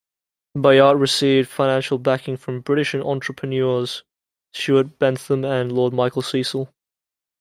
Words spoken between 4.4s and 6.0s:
Stuart Bentham and Lord